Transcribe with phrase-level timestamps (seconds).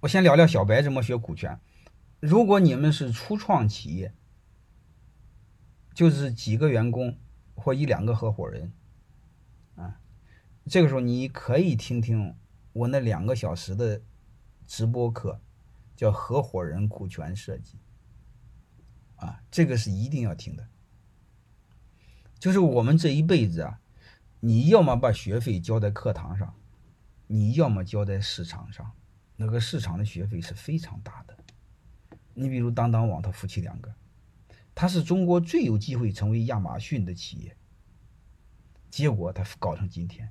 [0.00, 1.60] 我先聊聊小白怎么学股权。
[2.20, 4.14] 如果你们是初创企业，
[5.92, 7.18] 就是几个员工
[7.54, 8.72] 或一两个合伙人，
[9.74, 10.00] 啊，
[10.64, 12.34] 这个时候你可以听听
[12.72, 14.00] 我那两个小时的
[14.66, 15.38] 直播课，
[15.94, 17.78] 叫合伙人股权设计。
[19.16, 20.66] 啊，这个是一定要听的。
[22.38, 23.80] 就是我们这一辈子啊，
[24.40, 26.54] 你要么把学费交在课堂上，
[27.26, 28.92] 你要么交在市场上。
[29.40, 31.34] 那个市场的学费是非常大的。
[32.34, 33.94] 你比如当当网，他夫妻两个，
[34.74, 37.56] 他是中国最有机会成为亚马逊的企业，
[38.90, 40.28] 结果他搞成今天。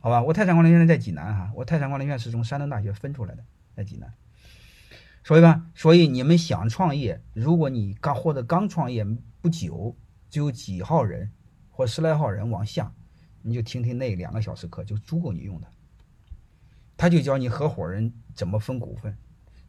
[0.00, 3.44] 好吧，我泰山管理院在济南哈，我泰山管理院是从山东大学分出来的，
[3.76, 4.12] 在济南。
[5.22, 9.04] 所以吧，所以你们想创业，如果你刚或者刚创业
[9.40, 9.96] 不久，
[10.28, 11.30] 只有几号人
[11.70, 12.92] 或十来号人往下，
[13.42, 15.68] 你就听听那两个小时课就足够你用的。
[16.96, 19.16] 他就教你合伙人怎么分股份，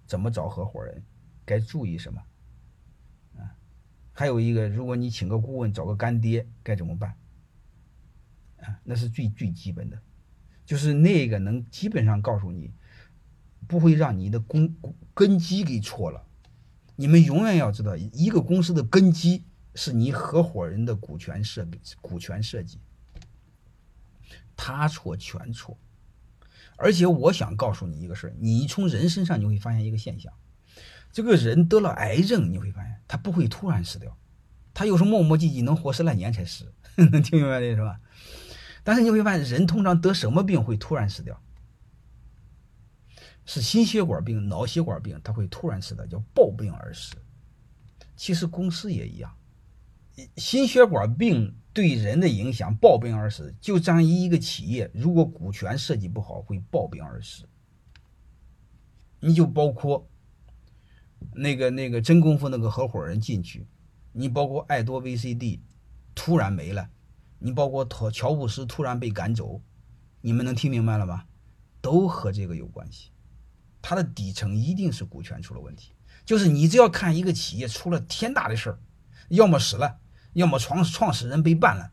[0.05, 1.03] 怎么找合伙人，
[1.45, 2.21] 该注意什么，
[3.37, 3.55] 啊，
[4.11, 7.17] 还有一个，如果你请个顾问找个干爹该怎么办，
[8.61, 10.01] 啊，那是最最基本的，
[10.65, 12.73] 就是那个能基本上告诉你。
[13.67, 14.73] 不会让你的公
[15.13, 16.25] 根基给错了。
[16.95, 19.43] 你们永远要知道，一个公司的根基
[19.75, 21.67] 是你合伙人的股权设
[21.99, 22.79] 股权设计。
[24.55, 25.77] 他错全错。
[26.77, 30.31] 而且我想告诉你一个事：你从人身上你会发现一个现象，
[31.11, 34.15] 这个人得了癌症，你会发现他不会突然死掉，
[34.73, 36.71] 他有时候磨磨唧唧能活十来年才死。
[36.95, 37.99] 能听明白这是吧？
[38.83, 41.41] 但是你会发现，人通常得什么病会突然死掉？
[43.45, 47.15] 是心血管病、脑血管病，他会突然死的，叫暴病而死。
[48.15, 49.35] 其实公司也一样，
[50.35, 53.55] 心血管病对人的影响，暴病而死。
[53.61, 57.47] 就这样一个企业，如果股权设计不好，会暴病而死。
[59.19, 60.09] 你就包括
[61.33, 63.67] 那个那个真功夫那个合伙人进去，
[64.11, 65.59] 你包括爱多 VCD
[66.13, 66.89] 突然没了，
[67.39, 69.61] 你包括乔乔布斯突然被赶走，
[70.21, 71.27] 你们能听明白了吧？
[71.81, 73.11] 都和这个有关系。
[73.81, 75.93] 它的底层一定是股权出了问题，
[76.25, 78.79] 就是你只要看一个企业出了天大的事儿，
[79.29, 79.99] 要么死了，
[80.33, 81.91] 要么创创始人被办了，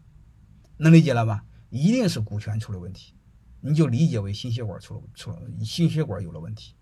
[0.76, 1.44] 能理解了吧？
[1.70, 3.14] 一定是股权出了问题，
[3.60, 6.74] 你就理解为心血管出了出了心血管有了问题，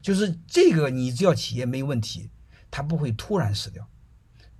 [0.00, 2.30] 就是这个你只要企业没问题，
[2.70, 3.86] 它不会突然死掉。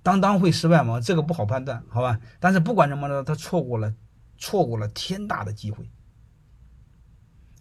[0.03, 1.01] 当当会失败吗？
[1.01, 2.19] 这个不好判断，好吧？
[2.39, 3.93] 但是不管怎么着，他错过了
[4.37, 5.89] 错过了天大的机会。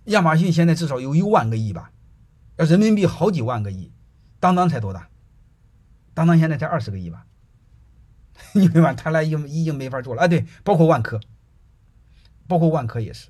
[0.05, 1.91] 亚马逊现在至少有一万个亿吧。
[2.57, 3.93] 要人民币好几万个亿，
[4.39, 5.09] 当当才多大？
[6.15, 7.27] 当当现在才二十个亿吧？
[8.55, 8.95] 你明白？
[8.95, 10.29] 他俩已经已经没法做了啊！
[10.29, 11.21] 对，包括万科，
[12.47, 13.29] 包括万科也是。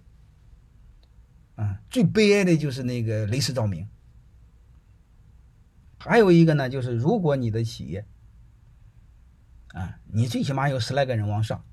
[1.54, 3.88] 啊，最悲哀的就是那个雷士照明。
[5.98, 8.06] 还有一个呢，就是如果你的企业，
[9.68, 11.64] 啊，你最起码有十来个人往上，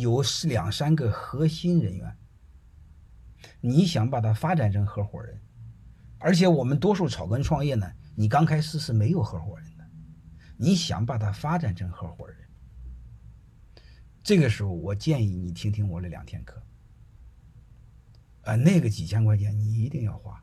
[0.00, 2.16] 有两三个核心人员，
[3.60, 5.40] 你想把它发展成合伙人。
[6.18, 9.84] 而且我们多数草根创业呢，你刚开始是没有合伙人的，
[10.56, 12.36] 你想把它发展成合伙人，
[14.22, 16.62] 这个时候我建议你听听我的两天课，
[18.42, 20.42] 啊，那个几千块钱你一定要花，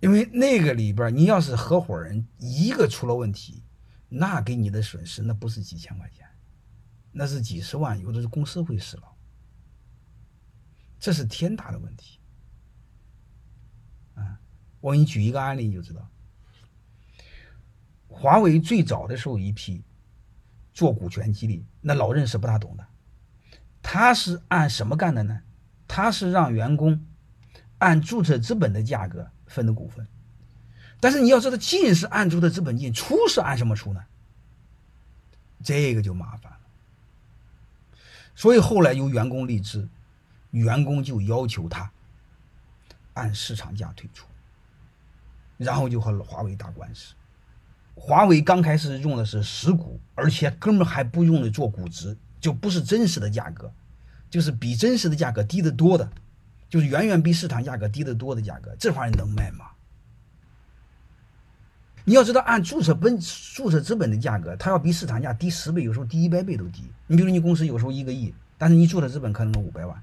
[0.00, 3.62] 因为那个里边你要是合伙人一个出了问题，
[4.08, 6.26] 那给你的损失那不是几千块钱，
[7.12, 9.04] 那是几十万，有的是公司会死了，
[10.98, 12.18] 这是天大的问题。
[14.14, 14.40] 啊
[14.80, 16.10] 我给你举一个案例，你就知道。
[18.08, 19.84] 华为最早的时候一批
[20.72, 22.86] 做股权激励，那老任是不大懂的。
[23.82, 25.42] 他是按什么干的呢？
[25.86, 27.04] 他是让员工
[27.78, 30.06] 按注册资本的价格分的股份。
[31.00, 34.04] 但是你要知道，进是按注册资本进，出是按什么出呢？
[35.62, 36.58] 这个就麻烦了。
[38.34, 39.88] 所以后来由员工立志，
[40.52, 41.90] 员工就要求他
[43.14, 44.26] 按市场价退出。
[45.58, 47.14] 然后就和华为打官司。
[47.94, 53.72] 华为刚开始用的是实股，而且根本还不用的做估值，就不是真实的价格，
[54.30, 56.10] 就是比真实的价格低得多的，
[56.68, 58.74] 就是远远比市场价格低得多的价格。
[58.78, 59.66] 这玩意能卖吗？
[62.04, 66.82] 你要知道，按注册本注册资本的价格，它要比市场价低十倍，有时候低一百倍都低。
[67.06, 70.02] 你比如你公司有时候一个亿，但是你注册资本可能五百万，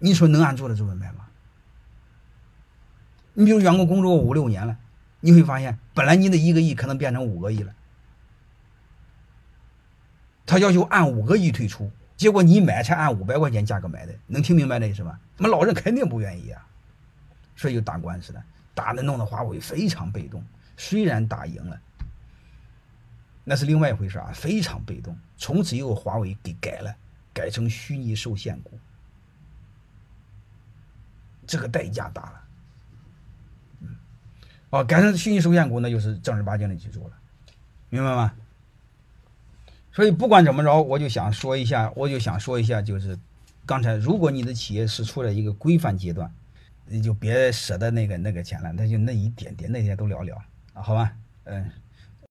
[0.00, 1.26] 你说能按注册资本卖吗？
[3.34, 4.76] 你比如员工工作五六年了，
[5.24, 7.72] 你会发现，本来你的一个亿可能变成五个亿了。
[10.44, 15.18] 他要求按五个亿退出，结果你买才按五百块钱价格买的，能听明白那意思吗？
[15.38, 16.66] 那老人肯定不愿意啊，
[17.54, 20.44] 所以就打官司了，打的弄得华为非常被动。
[20.76, 21.80] 虽然打赢了，
[23.44, 25.16] 那是另外一回事啊，非常被动。
[25.36, 26.94] 从此以后，华为给改了，
[27.32, 28.76] 改成虚拟受限股，
[31.46, 32.42] 这个代价大了。
[34.72, 37.10] 哦，改成虚拟受限股，那就是正儿八经的去做了，
[37.90, 38.32] 明白吗？
[39.92, 43.18] 所以不管怎么着，我就想说一下，我就想说一下，就是
[43.66, 46.32] 刚才，如果你的企业是处在一个规范阶段，
[46.86, 50.42] 你就别舍得那个那个钱了，那就那一点点，那些都聊聊，
[50.72, 51.12] 好吧？
[51.44, 51.70] 嗯。